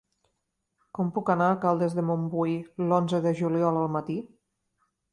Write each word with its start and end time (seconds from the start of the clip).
Com 0.99 1.11
puc 1.17 1.29
anar 1.33 1.51
a 1.51 1.59
Caldes 1.67 1.95
de 1.99 2.05
Montbui 2.09 2.57
l'onze 2.89 3.23
de 3.29 3.37
juliol 3.45 3.81
al 3.87 3.97
matí? 4.01 4.21